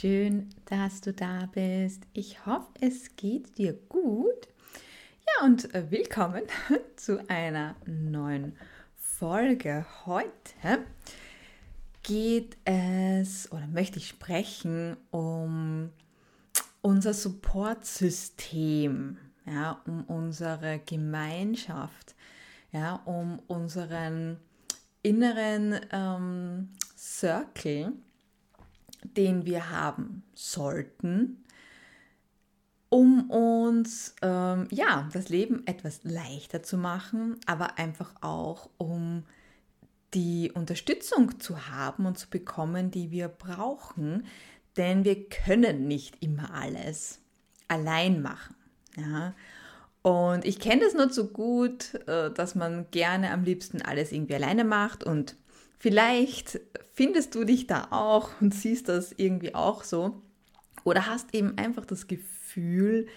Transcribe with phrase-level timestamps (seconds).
[0.00, 2.04] schön, dass du da bist.
[2.14, 4.48] Ich hoffe, es geht dir gut.
[5.26, 6.44] Ja, und äh, willkommen
[6.96, 8.56] zu einer neuen
[8.96, 9.84] Folge.
[10.06, 10.86] Heute
[12.02, 15.90] geht es oder möchte ich sprechen um
[16.80, 22.14] unser Supportsystem, ja, um unsere Gemeinschaft,
[22.72, 24.38] ja, um unseren
[25.02, 27.92] inneren ähm, Circle,
[29.04, 31.44] den wir haben sollten,
[32.88, 39.24] um uns ähm, ja das Leben etwas leichter zu machen, aber einfach auch um
[40.14, 44.26] die Unterstützung zu haben und zu bekommen, die wir brauchen,
[44.76, 47.20] denn wir können nicht immer alles
[47.68, 48.56] allein machen.
[48.96, 49.34] Ja?
[50.02, 54.34] Und ich kenne das nur so gut, äh, dass man gerne am liebsten alles irgendwie
[54.34, 55.36] alleine macht und
[55.80, 56.60] vielleicht
[56.92, 60.22] findest du dich da auch und siehst das irgendwie auch so.
[60.84, 63.08] Oder hast eben einfach das Gefühl,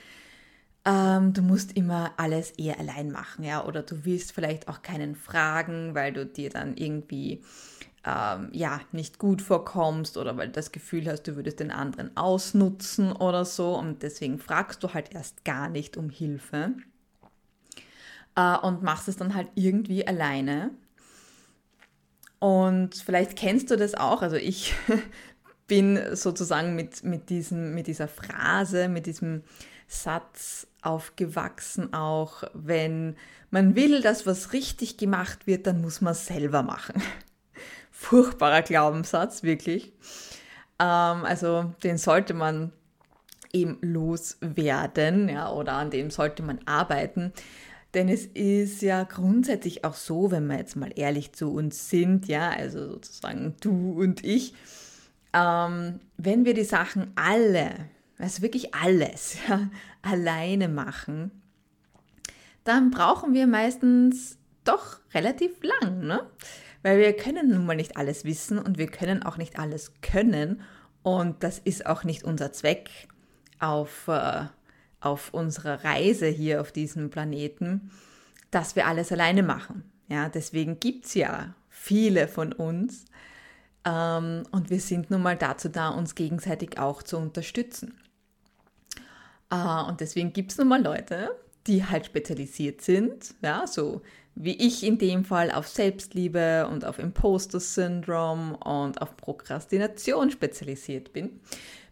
[0.86, 5.16] ähm, du musst immer alles eher allein machen, ja, oder du willst vielleicht auch keinen
[5.16, 7.42] fragen, weil du dir dann irgendwie
[8.06, 12.16] ähm, ja nicht gut vorkommst oder weil du das Gefühl hast, du würdest den anderen
[12.18, 13.78] ausnutzen oder so.
[13.78, 16.74] Und deswegen fragst du halt erst gar nicht um Hilfe
[18.36, 20.72] äh, und machst es dann halt irgendwie alleine.
[22.44, 24.76] Und vielleicht kennst du das auch, also ich
[25.68, 29.44] bin sozusagen mit, mit, diesem, mit dieser Phrase, mit diesem
[29.88, 33.16] Satz aufgewachsen, auch wenn
[33.50, 37.02] man will, dass was richtig gemacht wird, dann muss man es selber machen.
[37.92, 39.94] Furchtbarer Glaubenssatz, wirklich.
[40.80, 42.74] Ähm, also den sollte man
[43.54, 47.32] eben loswerden, ja, oder an dem sollte man arbeiten.
[47.94, 52.28] Denn es ist ja grundsätzlich auch so, wenn wir jetzt mal ehrlich zu uns sind,
[52.28, 54.56] ja, also sozusagen du und ich,
[55.34, 57.72] ähm, wenn wir die Sachen alle,
[58.18, 59.70] also wirklich alles, ja,
[60.02, 61.32] alleine machen,
[62.64, 66.26] dann brauchen wir meistens doch relativ lang, ne?
[66.82, 70.62] Weil wir können nun mal nicht alles wissen und wir können auch nicht alles können
[71.02, 72.90] und das ist auch nicht unser Zweck
[73.60, 74.46] auf, äh,
[75.04, 77.92] auf unserer Reise hier auf diesem Planeten,
[78.52, 79.84] dass wir alles alleine machen.
[80.08, 83.06] Ja, deswegen gibt es ja viele von uns,
[83.86, 87.96] ähm, und wir sind nun mal dazu da, uns gegenseitig auch zu unterstützen.
[89.50, 91.36] Äh, und deswegen gibt es nun mal Leute,
[91.68, 94.02] die halt spezialisiert sind, ja, so
[94.36, 101.14] wie ich in dem Fall auf Selbstliebe und auf Imposter Syndrome und auf Prokrastination spezialisiert
[101.14, 101.40] bin,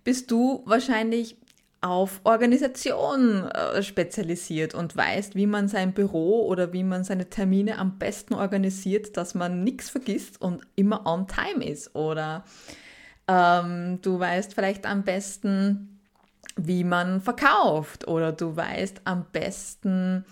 [0.04, 1.38] bist du wahrscheinlich
[1.82, 7.80] auf Organisation äh, spezialisiert und weißt, wie man sein Büro oder wie man seine Termine
[7.80, 11.96] am besten organisiert, dass man nichts vergisst und immer on time ist.
[11.96, 12.46] Oder
[13.28, 16.00] ähm, du weißt vielleicht am besten,
[16.56, 18.08] wie man verkauft.
[18.08, 20.24] Oder du weißt am besten,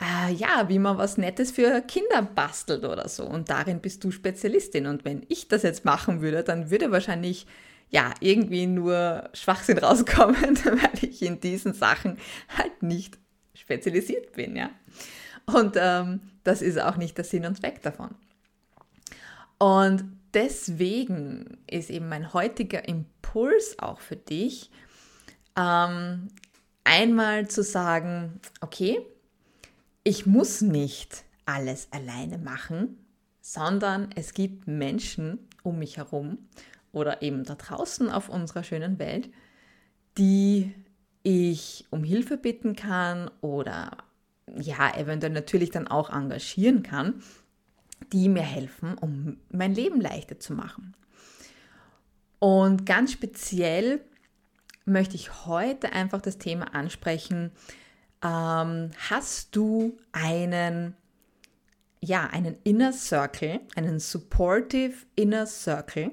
[0.00, 3.24] äh, ja, wie man was Nettes für Kinder bastelt oder so.
[3.24, 4.86] Und darin bist du Spezialistin.
[4.86, 7.48] Und wenn ich das jetzt machen würde, dann würde wahrscheinlich
[7.90, 12.18] ja, irgendwie nur Schwachsinn rauskommen, weil ich in diesen Sachen
[12.56, 13.18] halt nicht
[13.54, 14.70] spezialisiert bin, ja.
[15.46, 18.14] Und ähm, das ist auch nicht der Sinn und Zweck davon.
[19.58, 20.04] Und
[20.34, 24.70] deswegen ist eben mein heutiger Impuls auch für dich,
[25.56, 26.28] ähm,
[26.84, 29.00] einmal zu sagen, okay,
[30.04, 33.04] ich muss nicht alles alleine machen,
[33.40, 36.38] sondern es gibt Menschen um mich herum
[36.92, 39.30] oder eben da draußen auf unserer schönen Welt,
[40.16, 40.74] die
[41.22, 43.98] ich um Hilfe bitten kann oder
[44.56, 47.22] ja, eventuell natürlich dann auch engagieren kann,
[48.12, 50.94] die mir helfen, um mein Leben leichter zu machen.
[52.38, 54.00] Und ganz speziell
[54.84, 57.50] möchte ich heute einfach das Thema ansprechen.
[58.24, 60.94] Ähm, hast du einen,
[62.00, 66.12] ja, einen Inner Circle, einen supportive Inner Circle,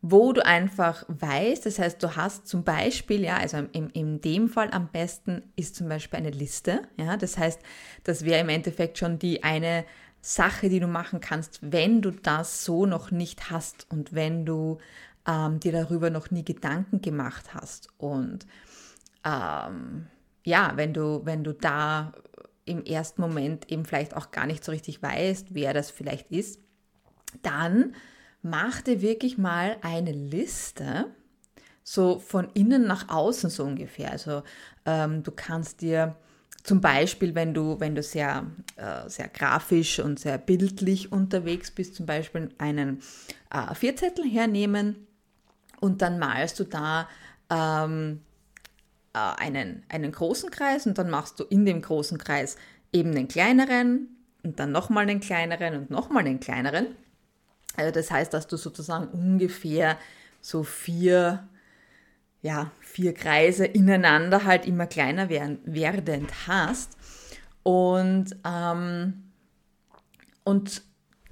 [0.00, 4.48] wo du einfach weißt, das heißt, du hast zum Beispiel, ja, also in, in dem
[4.48, 7.60] Fall am besten ist zum Beispiel eine Liste, ja, das heißt,
[8.04, 9.84] das wäre im Endeffekt schon die eine
[10.20, 14.78] Sache, die du machen kannst, wenn du das so noch nicht hast und wenn du
[15.26, 17.88] ähm, dir darüber noch nie Gedanken gemacht hast.
[17.98, 18.46] Und
[19.24, 20.06] ähm,
[20.44, 22.12] ja, wenn du, wenn du da
[22.64, 26.60] im ersten Moment eben vielleicht auch gar nicht so richtig weißt, wer das vielleicht ist,
[27.42, 27.94] dann
[28.42, 31.06] mach dir wirklich mal eine Liste,
[31.82, 34.12] so von innen nach außen so ungefähr.
[34.12, 34.42] Also
[34.84, 36.16] ähm, du kannst dir
[36.62, 38.46] zum Beispiel, wenn du, wenn du sehr,
[38.76, 43.00] äh, sehr grafisch und sehr bildlich unterwegs bist, zum Beispiel einen
[43.50, 45.06] äh, Vierzettel hernehmen
[45.80, 47.08] und dann malst du da
[47.48, 48.20] ähm,
[49.14, 52.56] äh, einen, einen großen Kreis und dann machst du in dem großen Kreis
[52.92, 54.08] eben den kleineren
[54.42, 56.88] und dann nochmal den kleineren und nochmal den kleineren.
[57.78, 59.96] Also das heißt, dass du sozusagen ungefähr
[60.40, 61.48] so vier,
[62.42, 66.96] ja, vier Kreise ineinander halt immer kleiner werden, werdend hast.
[67.62, 69.30] Und, ähm,
[70.42, 70.82] und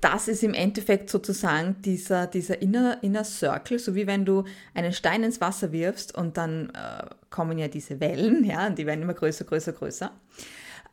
[0.01, 4.45] das ist im Endeffekt sozusagen dieser, dieser inner, inner Circle, so wie wenn du
[4.75, 8.87] einen Stein ins Wasser wirfst und dann äh, kommen ja diese Wellen, ja, und die
[8.87, 10.13] werden immer größer, größer, größer.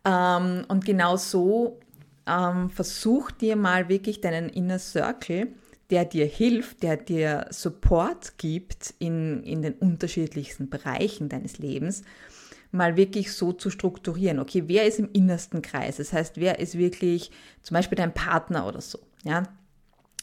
[0.06, 1.80] Ähm, und genau so
[2.28, 5.50] ähm, versuch dir mal wirklich deinen Inner Circle,
[5.90, 12.04] der dir hilft, der dir Support gibt in, in den unterschiedlichsten Bereichen deines Lebens,
[12.72, 14.40] mal wirklich so zu strukturieren.
[14.40, 15.98] Okay, wer ist im innersten Kreis?
[15.98, 17.32] Das heißt, wer ist wirklich
[17.62, 19.00] zum Beispiel dein Partner oder so?
[19.24, 19.44] Ja,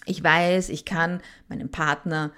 [0.06, 2.32] ich weiß, ich kann meinem Partner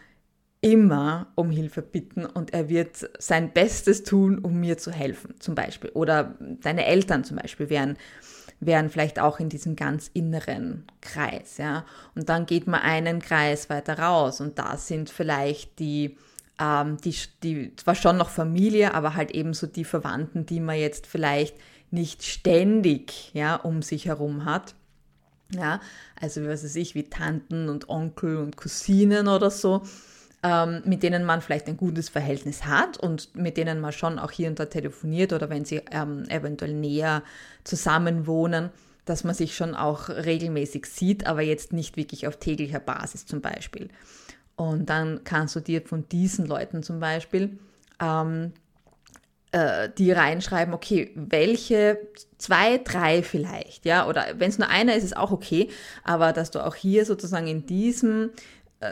[0.61, 5.55] immer um Hilfe bitten und er wird sein Bestes tun, um mir zu helfen, zum
[5.55, 5.91] Beispiel.
[5.91, 7.97] Oder deine Eltern zum Beispiel wären,
[8.65, 11.85] wären vielleicht auch in diesem ganz inneren Kreis, ja.
[12.15, 16.17] Und dann geht man einen Kreis weiter raus und da sind vielleicht die,
[16.61, 20.79] ähm, die, die, zwar schon noch Familie, aber halt eben so die Verwandten, die man
[20.79, 21.57] jetzt vielleicht
[21.91, 24.75] nicht ständig, ja, um sich herum hat.
[25.51, 25.81] Ja,
[26.19, 29.83] also was weiß ich, wie Tanten und Onkel und Cousinen oder so
[30.43, 34.31] ähm, mit denen man vielleicht ein gutes Verhältnis hat und mit denen man schon auch
[34.31, 37.23] hier und da telefoniert oder wenn sie ähm, eventuell näher
[37.65, 38.71] zusammen wohnen,
[39.05, 43.41] dass man sich schon auch regelmäßig sieht, aber jetzt nicht wirklich auf täglicher Basis zum
[43.41, 43.89] Beispiel.
[44.57, 47.59] Und dann kannst du dir von diesen Leuten zum Beispiel
[48.01, 48.53] ähm,
[49.53, 51.99] äh, die reinschreiben, okay, welche
[52.39, 55.69] zwei, drei vielleicht, ja, oder wenn es nur einer ist, ist auch okay,
[56.05, 58.31] aber dass du auch hier sozusagen in diesem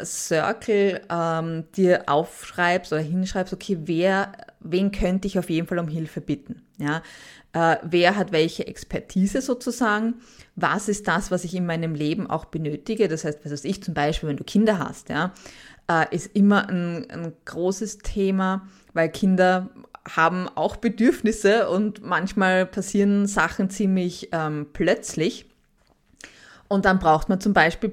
[0.04, 5.88] Circle ähm, dir aufschreibst oder hinschreibst, okay, wer, wen könnte ich auf jeden Fall um
[5.88, 6.62] Hilfe bitten?
[6.78, 7.02] Ja,
[7.52, 10.14] äh, wer hat welche Expertise sozusagen?
[10.56, 13.08] Was ist das, was ich in meinem Leben auch benötige?
[13.08, 15.32] Das heißt, was weiß ich zum Beispiel, wenn du Kinder hast, ja,
[15.88, 19.70] äh, ist immer ein, ein großes Thema, weil Kinder
[20.16, 25.46] haben auch Bedürfnisse und manchmal passieren Sachen ziemlich ähm, plötzlich.
[26.68, 27.92] Und dann braucht man zum Beispiel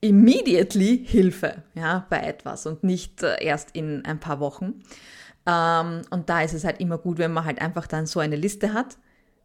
[0.00, 4.82] immediately Hilfe ja, bei etwas und nicht äh, erst in ein paar Wochen.
[5.46, 8.36] Ähm, und da ist es halt immer gut, wenn man halt einfach dann so eine
[8.36, 8.98] Liste hat,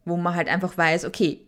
[0.05, 1.41] wo man halt einfach weiß, okay,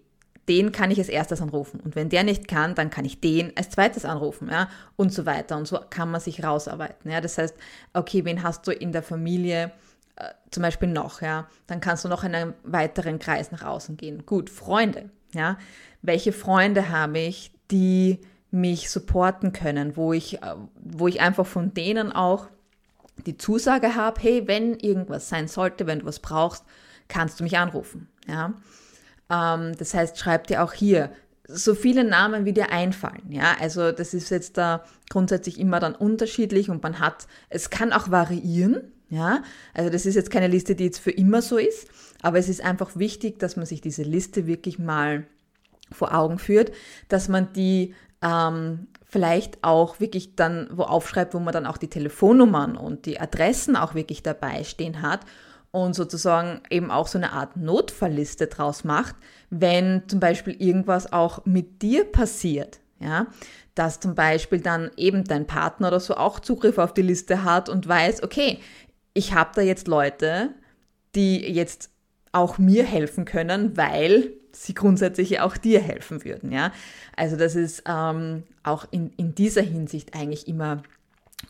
[0.48, 1.80] den kann ich als erstes anrufen.
[1.80, 5.26] Und wenn der nicht kann, dann kann ich den als zweites anrufen, ja, und so
[5.26, 5.58] weiter.
[5.58, 7.22] Und so kann man sich rausarbeiten, ja.
[7.22, 7.56] Das heißt,
[7.94, 9.72] okay, wen hast du in der Familie
[10.18, 11.48] äh, zum Beispiel noch, ja?
[11.68, 14.26] Dann kannst du noch in einen weiteren Kreis nach außen gehen.
[14.26, 15.58] Gut, Freunde, ja.
[16.02, 18.20] Welche Freunde habe ich, die
[18.54, 22.48] mich supporten können, wo ich, äh, wo ich einfach von denen auch
[23.26, 26.64] die Zusage habe, hey, wenn irgendwas sein sollte, wenn du was brauchst,
[27.08, 28.08] kannst du mich anrufen.
[28.28, 28.54] Ja?
[29.30, 31.12] Ähm, das heißt, schreib dir auch hier
[31.48, 33.30] so viele Namen, wie dir einfallen.
[33.30, 37.92] Ja, also das ist jetzt da grundsätzlich immer dann unterschiedlich und man hat, es kann
[37.92, 38.92] auch variieren.
[39.10, 41.88] Ja, also das ist jetzt keine Liste, die jetzt für immer so ist,
[42.22, 45.26] aber es ist einfach wichtig, dass man sich diese Liste wirklich mal
[45.92, 46.72] vor Augen führt,
[47.10, 51.90] dass man die ähm, vielleicht auch wirklich dann wo aufschreibt, wo man dann auch die
[51.90, 55.22] Telefonnummern und die Adressen auch wirklich dabei stehen hat
[55.72, 59.16] und sozusagen eben auch so eine Art Notfallliste draus macht,
[59.50, 63.28] wenn zum Beispiel irgendwas auch mit dir passiert, ja,
[63.76, 67.70] dass zum Beispiel dann eben dein Partner oder so auch Zugriff auf die Liste hat
[67.70, 68.60] und weiß, okay,
[69.14, 70.50] ich habe da jetzt Leute,
[71.16, 71.92] die jetzt
[72.32, 76.52] auch mir helfen können, weil sie grundsätzlich auch dir helfen würden.
[76.52, 76.72] Ja?
[77.16, 80.84] Also das ist ähm, auch in, in dieser Hinsicht eigentlich immer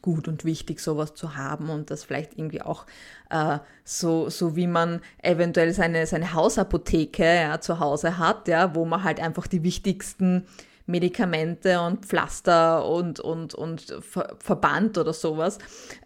[0.02, 2.86] gut und wichtig, sowas zu haben und das vielleicht irgendwie auch
[3.30, 8.86] äh, so, so wie man eventuell seine, seine Hausapotheke ja, zu Hause hat, ja, wo
[8.86, 10.46] man halt einfach die wichtigsten
[10.86, 15.58] Medikamente und Pflaster und, und, und Ver Verband oder sowas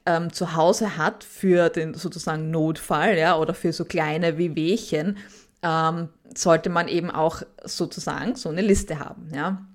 [0.05, 5.17] ähm, zu Hause hat für den sozusagen Notfall, ja, oder für so kleine Wehwehchen,
[5.61, 9.31] ähm, sollte man eben auch sozusagen so eine Liste haben.
[9.33, 9.65] Ja?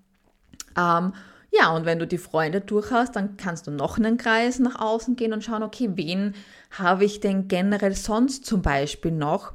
[0.76, 1.12] Ähm,
[1.54, 4.80] ja, und wenn du die Freunde durch hast, dann kannst du noch einen Kreis nach
[4.80, 6.34] außen gehen und schauen, okay, wen
[6.70, 9.52] habe ich denn generell sonst zum Beispiel noch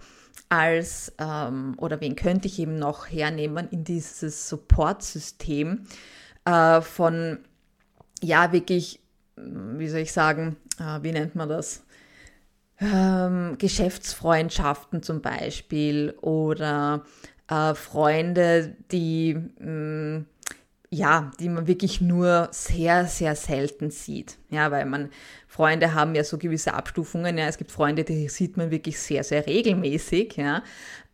[0.50, 5.88] als, ähm, oder wen könnte ich eben noch hernehmen in dieses Supportsystem
[6.46, 7.40] äh, von,
[8.22, 9.00] ja, wirklich,
[9.36, 11.84] wie soll ich sagen, äh, wie nennt man das?
[12.80, 17.06] Ähm, Geschäftsfreundschaften zum Beispiel oder
[17.50, 20.26] äh, Freunde, die mh, mm,
[20.90, 24.38] ja, die man wirklich nur sehr, sehr selten sieht.
[24.50, 25.10] Ja, weil man,
[25.48, 27.38] Freunde haben ja so gewisse Abstufungen.
[27.38, 30.64] Ja, es gibt Freunde, die sieht man wirklich sehr, sehr regelmäßig, ja,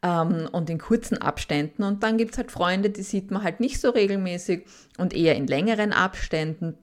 [0.03, 1.84] ähm, und in kurzen Abständen.
[1.84, 4.65] Und dann gibt es halt Freunde, die sieht man halt nicht so regelmäßig
[4.98, 6.77] und eher in längeren Abständen.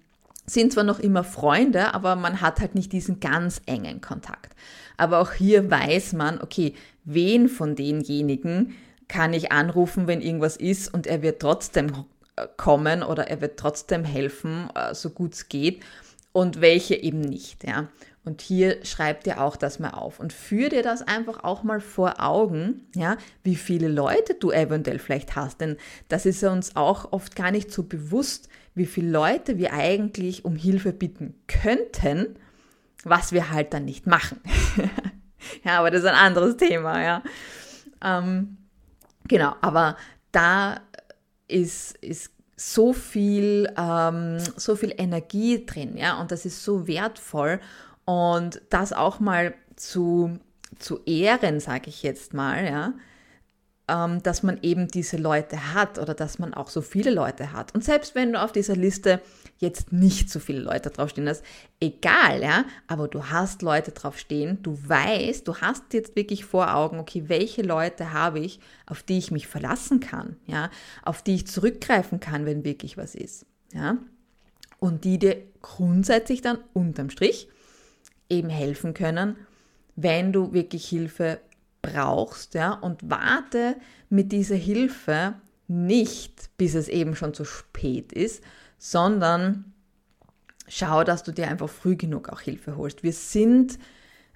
[0.46, 4.54] Sind zwar noch immer Freunde, aber man hat halt nicht diesen ganz engen Kontakt.
[4.96, 8.74] Aber auch hier weiß man, okay, wen von denjenigen
[9.08, 12.04] kann ich anrufen, wenn irgendwas ist und er wird trotzdem
[12.56, 15.82] kommen oder er wird trotzdem helfen, äh, so gut es geht
[16.32, 17.64] und welche eben nicht.
[17.66, 17.88] Ja.
[18.24, 21.80] Und hier schreibt dir auch das mal auf und führ dir das einfach auch mal
[21.80, 25.60] vor Augen, ja, wie viele Leute du eventuell vielleicht hast.
[25.60, 25.76] Denn
[26.08, 30.56] das ist uns auch oft gar nicht so bewusst, wie viele Leute wir eigentlich um
[30.56, 32.36] Hilfe bitten könnten,
[33.04, 34.40] was wir halt dann nicht machen.
[35.64, 37.22] ja, aber das ist ein anderes Thema, ja.
[38.02, 38.56] Ähm,
[39.28, 39.96] genau, aber
[40.32, 40.80] da
[41.48, 47.60] ist, ist so viel, ähm, so viel Energie drin, ja, und das ist so wertvoll.
[48.04, 50.38] Und das auch mal zu,
[50.78, 52.92] zu ehren, sage ich jetzt mal, ja,
[53.90, 57.74] ähm, dass man eben diese Leute hat oder dass man auch so viele Leute hat.
[57.74, 59.20] Und selbst wenn du auf dieser Liste
[59.58, 61.44] jetzt nicht so viele Leute draufstehen hast,
[61.80, 67.00] egal, ja, aber du hast Leute draufstehen, du weißt, du hast jetzt wirklich vor Augen,
[67.00, 70.70] okay, welche Leute habe ich, auf die ich mich verlassen kann, ja,
[71.02, 73.98] auf die ich zurückgreifen kann, wenn wirklich was ist, ja,
[74.78, 77.48] und die dir grundsätzlich dann unterm Strich
[78.28, 79.36] eben helfen können,
[79.96, 81.40] wenn du wirklich Hilfe
[81.82, 83.76] brauchst, ja, und warte
[84.08, 85.34] mit dieser Hilfe
[85.68, 88.42] nicht, bis es eben schon zu spät ist,
[88.78, 89.72] sondern
[90.68, 93.02] schau, dass du dir einfach früh genug auch Hilfe holst.
[93.02, 93.78] Wir sind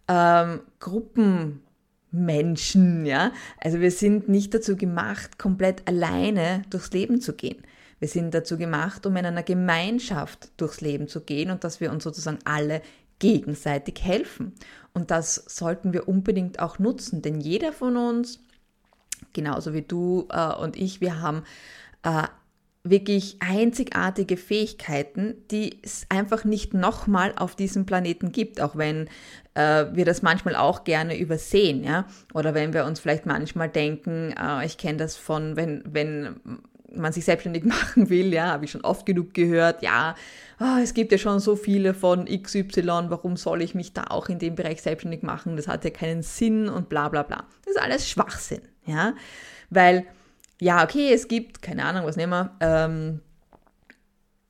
[0.08, 3.32] ähm, Gruppenmenschen, ja.
[3.58, 7.62] Also wir sind nicht dazu gemacht, komplett alleine durchs Leben zu gehen.
[7.98, 11.90] Wir sind dazu gemacht, um in einer Gemeinschaft durchs Leben zu gehen und dass wir
[11.90, 12.82] uns sozusagen alle
[13.18, 14.52] gegenseitig helfen.
[14.92, 18.40] Und das sollten wir unbedingt auch nutzen, denn jeder von uns,
[19.32, 21.42] genauso wie du äh, und ich, wir haben
[22.02, 22.24] äh,
[22.84, 29.08] wirklich einzigartige Fähigkeiten, die es einfach nicht nochmal auf diesem Planeten gibt, auch wenn
[29.54, 32.06] äh, wir das manchmal auch gerne übersehen, ja.
[32.34, 36.36] Oder wenn wir uns vielleicht manchmal denken, äh, ich kenne das von, wenn, wenn
[36.94, 40.14] man sich selbstständig machen will, ja, habe ich schon oft genug gehört, ja,
[40.60, 44.28] oh, es gibt ja schon so viele von XY, warum soll ich mich da auch
[44.28, 45.56] in dem Bereich selbstständig machen?
[45.56, 47.46] Das hat ja keinen Sinn und bla bla bla.
[47.64, 49.14] Das ist alles Schwachsinn, ja,
[49.70, 50.06] weil
[50.60, 53.20] ja, okay, es gibt, keine Ahnung, was nehmen wir, ähm,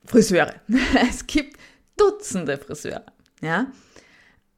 [0.04, 0.54] Friseure.
[1.10, 1.58] es gibt
[1.96, 3.04] Dutzende Friseure,
[3.40, 3.66] ja.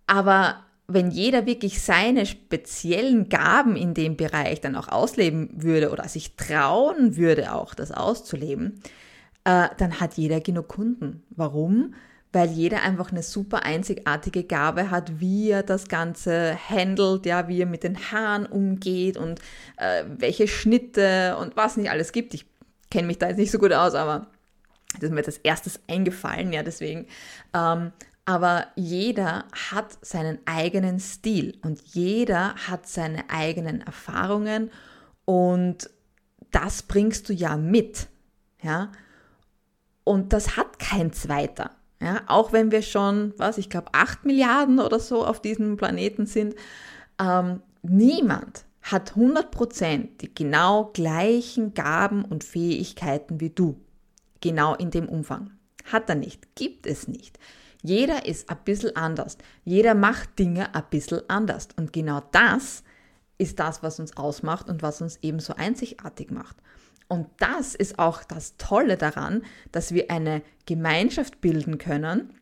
[0.06, 6.08] Aber wenn jeder wirklich seine speziellen Gaben in dem Bereich dann auch ausleben würde oder
[6.08, 8.80] sich trauen würde, auch das auszuleben,
[9.46, 11.22] äh, dann hat jeder genug Kunden.
[11.30, 11.94] Warum?
[12.36, 17.62] weil jeder einfach eine super einzigartige Gabe hat, wie er das Ganze handelt, ja, wie
[17.62, 19.40] er mit den Haaren umgeht und
[19.78, 22.34] äh, welche Schnitte und was nicht alles gibt.
[22.34, 22.44] Ich
[22.90, 24.26] kenne mich da jetzt nicht so gut aus, aber
[24.94, 27.06] das ist mir das erstes eingefallen, ja, deswegen.
[27.54, 27.92] Ähm,
[28.26, 34.70] aber jeder hat seinen eigenen Stil und jeder hat seine eigenen Erfahrungen
[35.24, 35.88] und
[36.50, 38.08] das bringst du ja mit,
[38.62, 38.92] ja.
[40.06, 41.72] Und das hat kein zweiter.
[42.00, 46.26] Ja, auch wenn wir schon, was ich glaube, 8 Milliarden oder so auf diesem Planeten
[46.26, 46.54] sind,
[47.20, 53.80] ähm, niemand hat 100% die genau gleichen Gaben und Fähigkeiten wie du.
[54.40, 55.50] Genau in dem Umfang.
[55.90, 57.40] Hat er nicht, gibt es nicht.
[57.82, 59.38] Jeder ist ein bisschen anders.
[59.64, 61.66] Jeder macht Dinge ein bisschen anders.
[61.76, 62.84] Und genau das
[63.38, 66.56] ist das, was uns ausmacht und was uns eben so einzigartig macht.
[67.08, 72.34] Und das ist auch das Tolle daran, dass wir eine Gemeinschaft bilden können,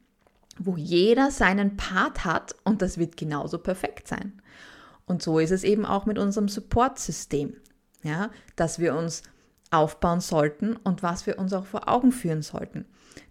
[0.59, 4.41] wo jeder seinen Part hat und das wird genauso perfekt sein.
[5.07, 7.55] Und so ist es eben auch mit unserem Support-System,
[8.03, 9.23] ja, dass wir uns
[9.71, 12.87] aufbauen sollten und was wir uns auch vor Augen führen sollten.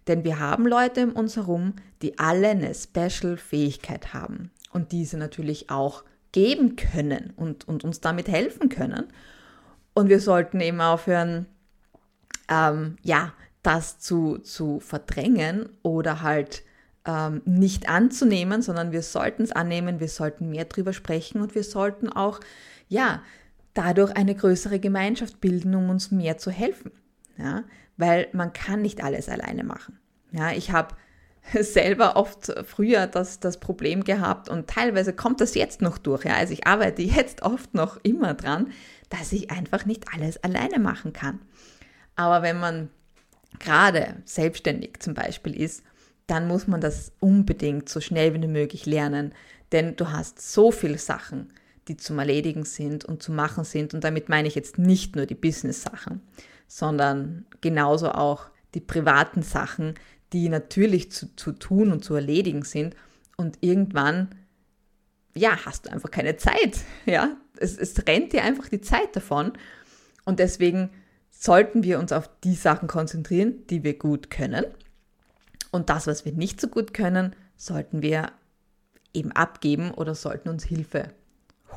[0.06, 5.70] Denn wir haben Leute um uns herum, die alle eine Special-Fähigkeit haben und diese natürlich
[5.70, 9.06] auch geben können und, und uns damit helfen können.
[9.94, 11.46] Und wir sollten eben aufhören,
[12.48, 13.32] ähm, ja,
[13.62, 16.62] das zu, zu verdrängen oder halt
[17.06, 21.64] ähm, nicht anzunehmen, sondern wir sollten es annehmen, wir sollten mehr drüber sprechen und wir
[21.64, 22.40] sollten auch,
[22.88, 23.22] ja,
[23.72, 26.92] dadurch eine größere Gemeinschaft bilden, um uns mehr zu helfen.
[27.36, 27.64] Ja,
[27.96, 29.98] weil man kann nicht alles alleine machen.
[30.30, 30.94] Ja, ich habe
[31.60, 36.24] selber oft früher das, das Problem gehabt und teilweise kommt das jetzt noch durch.
[36.24, 38.72] Ja, also ich arbeite jetzt oft noch immer dran,
[39.18, 41.40] dass ich einfach nicht alles alleine machen kann.
[42.16, 42.90] Aber wenn man
[43.58, 45.82] gerade selbstständig zum Beispiel ist,
[46.26, 49.32] dann muss man das unbedingt so schnell wie möglich lernen,
[49.72, 51.52] denn du hast so viele Sachen,
[51.86, 53.94] die zum Erledigen sind und zu machen sind.
[53.94, 56.22] Und damit meine ich jetzt nicht nur die Business-Sachen,
[56.66, 59.94] sondern genauso auch die privaten Sachen,
[60.32, 62.96] die natürlich zu, zu tun und zu erledigen sind.
[63.36, 64.34] Und irgendwann,
[65.34, 66.78] ja, hast du einfach keine Zeit.
[67.06, 69.52] Ja, es, es rennt dir einfach die Zeit davon.
[70.24, 70.90] Und deswegen
[71.30, 74.64] sollten wir uns auf die Sachen konzentrieren, die wir gut können.
[75.70, 78.32] Und das, was wir nicht so gut können, sollten wir
[79.12, 81.08] eben abgeben oder sollten uns Hilfe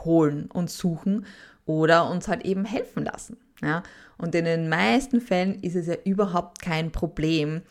[0.06, 1.26] holen und suchen
[1.66, 3.38] oder uns halt eben helfen lassen.
[3.62, 3.84] Ja?
[4.18, 7.62] Und in den meisten Fällen ist es ja überhaupt kein Problem,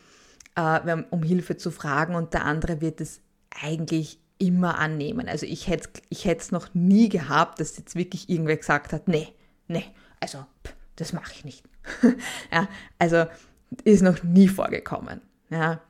[0.57, 3.21] äh, um Hilfe zu fragen und der andere wird es
[3.51, 5.29] eigentlich immer annehmen.
[5.29, 9.29] Also ich hätte ich es noch nie gehabt, dass jetzt wirklich irgendwer gesagt hat, nee,
[9.69, 9.85] nee,
[10.21, 11.65] also pff, das mache ich nicht.
[12.53, 13.27] ja, also
[13.85, 15.21] ist noch nie vorgekommen.
[15.51, 15.81] Ja.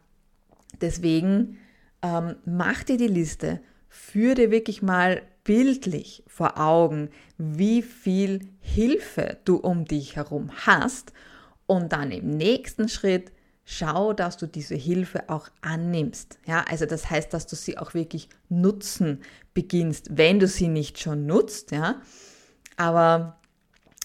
[0.81, 1.59] Deswegen
[2.03, 9.39] ähm, mach dir die Liste, führ dir wirklich mal bildlich vor Augen, wie viel Hilfe
[9.45, 11.13] du um dich herum hast
[11.67, 13.33] und dann im nächsten Schritt
[13.67, 16.39] schau, dass du diese Hilfe auch annimmst.
[16.47, 19.21] Ja, also das heißt, dass du sie auch wirklich nutzen
[19.53, 22.01] beginnst, wenn du sie nicht schon nutzt, ja.
[22.77, 23.41] Aber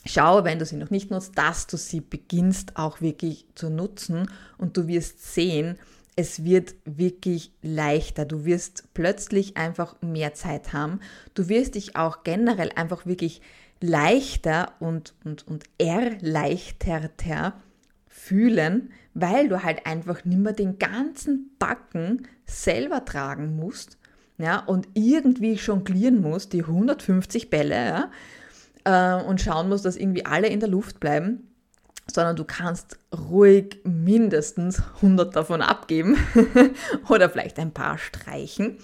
[0.04, 4.30] schau, wenn du sie noch nicht nutzt, dass du sie beginnst auch wirklich zu nutzen
[4.58, 5.78] und du wirst sehen,
[6.16, 8.26] es wird wirklich leichter.
[8.26, 11.00] Du wirst plötzlich einfach mehr Zeit haben.
[11.36, 13.42] Du wirst dich auch generell einfach wirklich
[13.80, 17.54] leichter und, und, und erleichterter
[18.22, 23.98] fühlen, weil du halt einfach nicht mehr den ganzen Backen selber tragen musst
[24.38, 27.76] ja, und irgendwie jonglieren musst, die 150 Bälle,
[28.86, 31.48] ja, äh, und schauen musst, dass irgendwie alle in der Luft bleiben
[32.12, 36.18] sondern du kannst ruhig mindestens 100 davon abgeben
[37.10, 38.80] oder vielleicht ein paar streichen,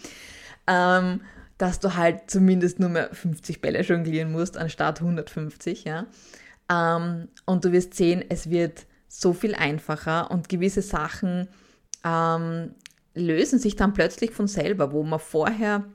[0.65, 1.21] ähm,
[1.57, 5.83] dass du halt zumindest nur mehr 50 Bälle jonglieren musst anstatt 150.
[5.83, 6.05] Ja?
[6.71, 11.47] Ähm, und du wirst sehen, es wird so viel einfacher und gewisse Sachen
[12.03, 12.75] ähm,
[13.13, 15.85] lösen sich dann plötzlich von selber, wo man vorher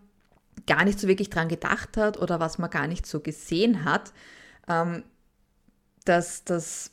[0.66, 4.12] gar nicht so wirklich dran gedacht hat oder was man gar nicht so gesehen hat.
[4.68, 5.04] Ähm,
[6.04, 6.90] dass das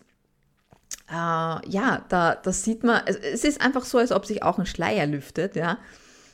[1.09, 4.65] äh, ja, da, das sieht man, es, ist einfach so, als ob sich auch ein
[4.65, 5.79] Schleier lüftet, ja,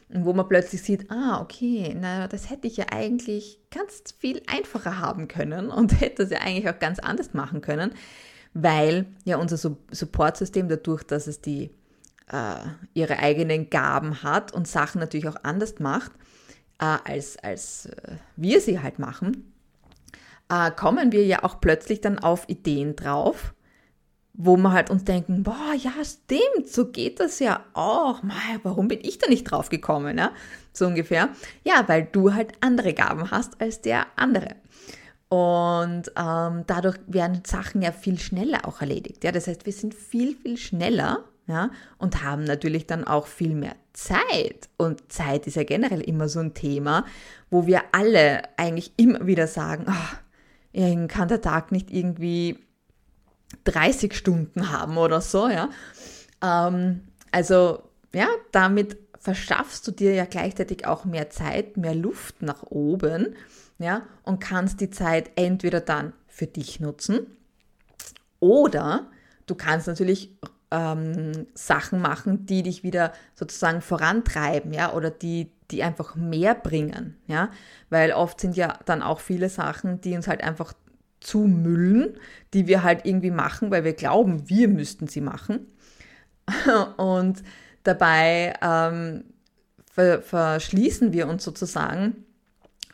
[0.10, 5.00] wo man plötzlich sieht, ah, okay, na, das hätte ich ja eigentlich ganz viel einfacher
[5.00, 7.94] haben können und hätte es ja eigentlich auch ganz anders machen können,
[8.56, 11.70] weil ja unser Supportsystem dadurch, dass es die
[12.32, 12.56] äh,
[12.94, 16.12] ihre eigenen Gaben hat und Sachen natürlich auch anders macht,
[16.80, 19.54] äh, als, als äh, wir sie halt machen,
[20.50, 23.54] äh, kommen wir ja auch plötzlich dann auf Ideen drauf,
[24.34, 28.24] wo wir halt uns denken, boah, ja, stimmt, so geht das ja auch.
[28.24, 30.18] Mei, warum bin ich da nicht drauf gekommen?
[30.18, 30.32] Ja?
[30.72, 31.30] So ungefähr.
[31.66, 34.56] Ja, weil du halt andere Gaben hast als der andere.
[35.36, 39.26] Und ähm, dadurch werden Sachen ja viel schneller auch erledigt.
[39.26, 39.34] Ja?
[39.34, 41.72] Das heißt, wir sind viel, viel schneller ja?
[41.98, 44.70] und haben natürlich dann auch viel mehr Zeit.
[44.78, 47.04] Und Zeit ist ja generell immer so ein Thema,
[47.50, 52.60] wo wir alle eigentlich immer wieder sagen, oh, kann der Tag nicht irgendwie
[53.66, 55.70] 30 Stunden haben oder so, ja.
[56.42, 62.64] Ähm, also, ja, damit verschaffst du dir ja gleichzeitig auch mehr Zeit, mehr Luft nach
[62.64, 63.36] oben,
[63.78, 67.28] ja, und kannst die Zeit entweder dann für dich nutzen
[68.40, 69.10] oder
[69.46, 70.36] du kannst natürlich
[70.72, 77.18] ähm, Sachen machen, die dich wieder sozusagen vorantreiben, ja, oder die, die einfach mehr bringen,
[77.28, 77.50] ja,
[77.90, 80.74] weil oft sind ja dann auch viele Sachen, die uns halt einfach
[81.20, 82.18] zumüllen,
[82.54, 85.66] die wir halt irgendwie machen, weil wir glauben, wir müssten sie machen.
[86.98, 87.42] Und
[87.84, 89.24] dabei ähm,
[89.92, 92.26] ver verschließen wir uns sozusagen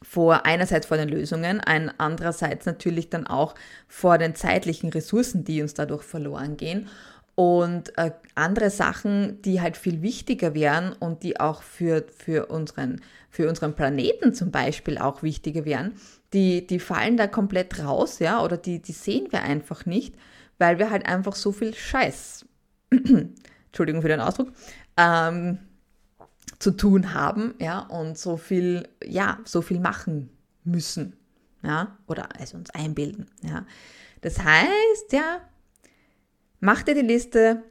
[0.01, 3.55] vor einerseits vor den Lösungen, ein andererseits natürlich dann auch
[3.87, 6.89] vor den zeitlichen Ressourcen, die uns dadurch verloren gehen.
[7.35, 13.01] Und äh, andere Sachen, die halt viel wichtiger wären und die auch für, für, unseren,
[13.29, 15.93] für unseren Planeten zum Beispiel auch wichtiger wären,
[16.33, 20.15] die, die fallen da komplett raus, ja, oder die, die sehen wir einfach nicht,
[20.57, 22.45] weil wir halt einfach so viel Scheiß,
[22.91, 24.51] Entschuldigung für den Ausdruck,
[24.97, 25.59] ähm,
[26.61, 30.29] zu tun haben, ja, und so viel, ja, so viel machen
[30.63, 31.17] müssen,
[31.63, 33.65] ja, oder also uns einbilden, ja.
[34.21, 35.39] Das heißt, ja,
[36.59, 37.63] mach dir die Liste,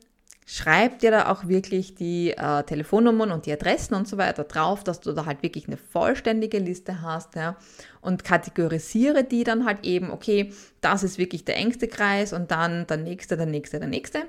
[0.47, 4.83] schreib dir da auch wirklich die äh, Telefonnummern und die Adressen und so weiter drauf,
[4.83, 7.57] dass du da halt wirklich eine vollständige Liste hast, ja,
[8.01, 12.89] und kategorisiere die dann halt eben, okay, das ist wirklich der engste Kreis und dann
[12.89, 14.25] der nächste, der nächste, der nächste.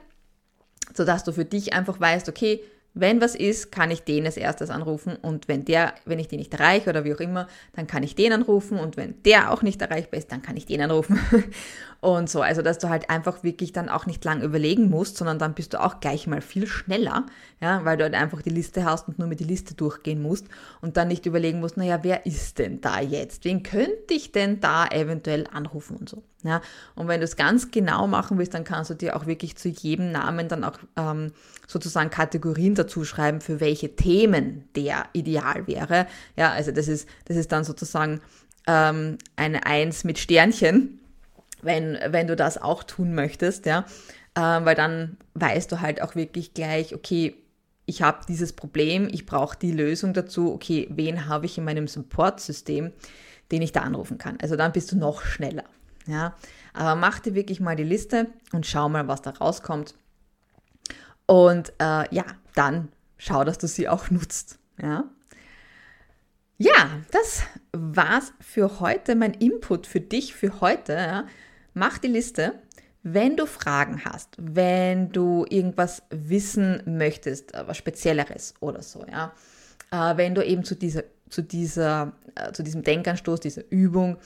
[0.96, 2.62] sodass du für dich einfach weißt, okay,
[2.94, 6.40] wenn was ist, kann ich den als erstes anrufen und wenn der, wenn ich den
[6.40, 9.62] nicht erreiche oder wie auch immer, dann kann ich den anrufen und wenn der auch
[9.62, 11.20] nicht erreichbar ist, dann kann ich den anrufen.
[12.02, 15.38] Und so, also dass du halt einfach wirklich dann auch nicht lang überlegen musst, sondern
[15.38, 17.28] dann bist du auch gleich mal viel schneller,
[17.60, 20.48] ja, weil du halt einfach die Liste hast und nur mit die Liste durchgehen musst
[20.82, 23.46] und dann nicht überlegen musst, naja, wer ist denn da jetzt?
[23.46, 26.24] Wen könnte ich denn da eventuell anrufen und so.
[26.44, 26.62] Ja,
[26.96, 29.70] und wenn du es ganz genau machen willst, dann kannst du dir auch wirklich zu
[29.70, 31.34] jedem Namen dann auch ähm,
[31.68, 36.08] sozusagen Kategorien dazu schreiben, für welche Themen der ideal wäre.
[36.36, 38.22] Ja, also das ist, das ist dann sozusagen
[38.66, 41.01] ähm, eine Eins mit Sternchen,
[41.62, 43.86] wenn, wenn du das auch tun möchtest, ja,
[44.36, 47.36] ähm, weil dann weißt du halt auch wirklich gleich, okay,
[47.86, 51.88] ich habe dieses Problem, ich brauche die Lösung dazu, okay, wen habe ich in meinem
[51.88, 52.92] Support-System,
[53.52, 54.38] den ich da anrufen kann.
[54.42, 55.66] Also dann bist du noch schneller.
[56.08, 56.36] Ja,
[56.74, 59.94] aber mach dir wirklich mal die Liste und schau mal, was da rauskommt.
[61.26, 64.58] Und äh, ja, dann schau, dass du sie auch nutzt.
[64.82, 65.06] Ja.
[66.58, 70.94] Ja, das war's für heute, mein Input für dich für heute.
[70.94, 71.28] Ja.
[71.74, 72.54] Mach die Liste.
[73.04, 79.34] Wenn du Fragen hast, wenn du irgendwas wissen möchtest, was Spezielleres oder so, ja,
[79.92, 84.18] äh, wenn du eben zu dieser, zu dieser, äh, zu diesem Denkanstoß, dieser Übung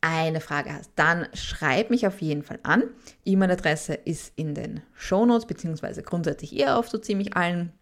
[0.00, 2.84] eine Frage hast, dann schreib mich auf jeden Fall an.
[3.24, 7.72] E-Mail-Adresse ist in den Shownotes, beziehungsweise grundsätzlich eher auf so ziemlich allen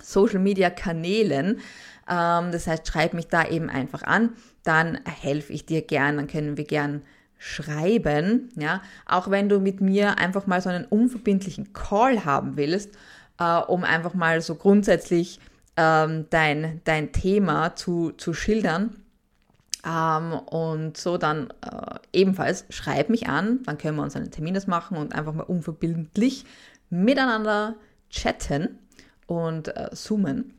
[0.00, 1.60] Social-Media-Kanälen.
[2.08, 6.26] Ähm, das heißt, schreib mich da eben einfach an, dann helfe ich dir gern, dann
[6.26, 7.02] können wir gern
[7.44, 12.90] schreiben, ja, auch wenn du mit mir einfach mal so einen unverbindlichen Call haben willst,
[13.40, 15.40] äh, um einfach mal so grundsätzlich
[15.76, 18.96] ähm, dein, dein Thema zu, zu schildern,
[19.84, 24.56] ähm, und so dann äh, ebenfalls schreib mich an, dann können wir uns einen Termin
[24.68, 26.44] machen und einfach mal unverbindlich
[26.90, 27.74] miteinander
[28.08, 28.78] chatten
[29.26, 30.54] und äh, zoomen.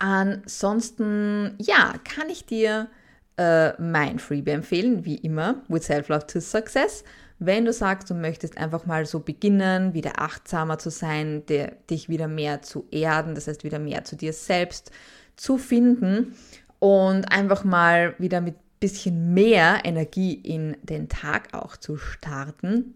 [0.00, 2.88] Ansonsten, ja, kann ich dir
[3.36, 7.04] äh, mein Freebie empfehlen, wie immer, with Self-Love to Success.
[7.38, 12.08] Wenn du sagst, du möchtest einfach mal so beginnen, wieder achtsamer zu sein, der, dich
[12.08, 14.92] wieder mehr zu erden, das heißt wieder mehr zu dir selbst
[15.36, 16.36] zu finden
[16.78, 22.94] und einfach mal wieder mit bisschen mehr Energie in den Tag auch zu starten,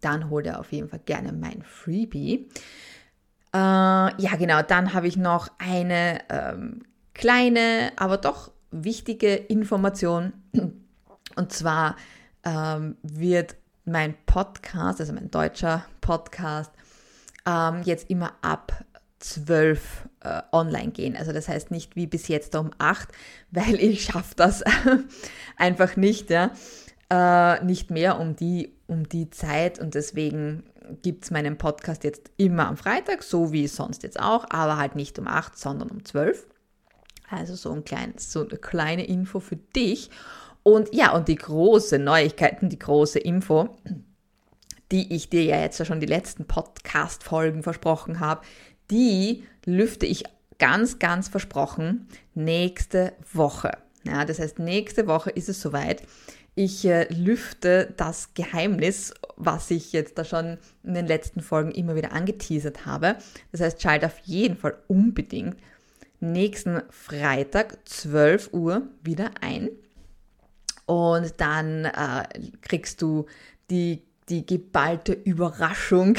[0.00, 2.48] dann hol dir auf jeden Fall gerne mein Freebie.
[3.52, 6.80] Äh, ja, genau, dann habe ich noch eine ähm,
[7.12, 10.32] kleine, aber doch wichtige Information.
[11.36, 11.96] Und zwar
[12.44, 16.72] ähm, wird mein Podcast, also mein deutscher Podcast,
[17.46, 18.84] ähm, jetzt immer ab
[19.20, 21.16] 12 äh, online gehen.
[21.16, 23.08] Also das heißt nicht wie bis jetzt um 8,
[23.50, 24.62] weil ich schaffe das
[25.56, 26.50] einfach nicht, ja.
[27.10, 30.64] Äh, nicht mehr um die, um die Zeit und deswegen
[31.02, 34.94] gibt es meinen Podcast jetzt immer am Freitag, so wie sonst jetzt auch, aber halt
[34.94, 36.46] nicht um 8, sondern um 12.
[37.30, 40.10] Also so, ein kleines, so eine kleine Info für dich.
[40.62, 43.76] Und ja, und die große Neuigkeiten, die große Info,
[44.90, 48.42] die ich dir ja jetzt schon die letzten Podcast-Folgen versprochen habe,
[48.90, 50.24] die lüfte ich
[50.58, 53.72] ganz, ganz versprochen nächste Woche.
[54.04, 56.02] Ja, das heißt, nächste Woche ist es soweit.
[56.54, 61.94] Ich äh, lüfte das Geheimnis, was ich jetzt da schon in den letzten Folgen immer
[61.94, 63.16] wieder angeteasert habe.
[63.52, 65.56] Das heißt, schalte auf jeden Fall unbedingt
[66.20, 69.70] nächsten Freitag 12 Uhr wieder ein.
[70.86, 72.24] Und dann äh,
[72.62, 73.26] kriegst du
[73.70, 76.16] die die geballte Überraschung,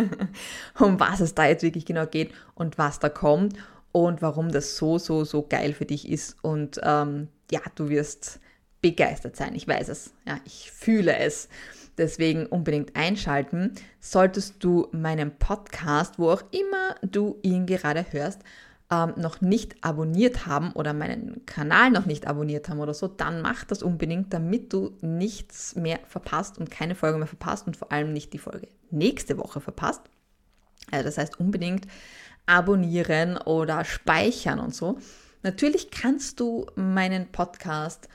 [0.78, 3.54] um was es da jetzt wirklich genau geht und was da kommt
[3.92, 6.36] und warum das so, so, so geil für dich ist.
[6.42, 8.40] Und ähm, ja, du wirst
[8.80, 9.54] begeistert sein.
[9.54, 10.12] Ich weiß es.
[10.26, 11.48] Ja, ich fühle es.
[11.96, 13.72] Deswegen unbedingt einschalten.
[14.00, 18.40] Solltest du meinen Podcast, wo auch immer du ihn gerade hörst,
[18.90, 23.40] ähm, noch nicht abonniert haben oder meinen Kanal noch nicht abonniert haben oder so, dann
[23.40, 27.92] mach das unbedingt, damit du nichts mehr verpasst und keine Folge mehr verpasst und vor
[27.92, 30.02] allem nicht die Folge nächste Woche verpasst.
[30.90, 31.86] Also das heißt unbedingt
[32.46, 34.98] abonnieren oder speichern und so.
[35.42, 38.08] Natürlich kannst du meinen Podcast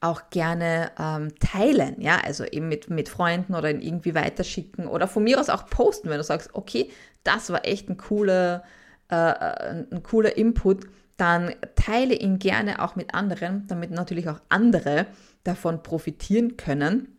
[0.00, 5.22] auch gerne ähm, teilen, ja, also eben mit, mit Freunden oder irgendwie weiterschicken oder von
[5.24, 6.90] mir aus auch posten, wenn du sagst, okay,
[7.22, 8.64] das war echt ein cooler,
[9.10, 15.06] äh, ein cooler Input, dann teile ihn gerne auch mit anderen, damit natürlich auch andere
[15.44, 17.18] davon profitieren können.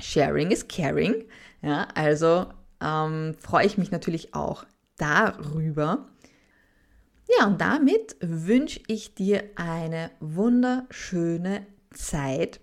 [0.00, 1.24] Sharing is caring.
[1.62, 2.46] Ja, also
[2.80, 4.64] ähm, freue ich mich natürlich auch
[4.98, 6.06] darüber.
[7.38, 12.60] Ja, und damit wünsche ich dir eine wunderschöne Zeit.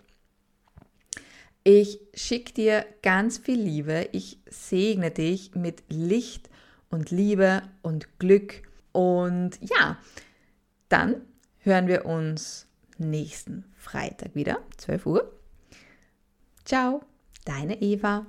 [1.64, 4.08] Ich schicke dir ganz viel Liebe.
[4.12, 6.50] Ich segne dich mit Licht
[6.92, 8.62] und Liebe und Glück.
[8.92, 9.98] Und ja,
[10.90, 11.22] dann
[11.60, 15.32] hören wir uns nächsten Freitag wieder, 12 Uhr.
[16.66, 17.02] Ciao,
[17.46, 18.26] deine Eva.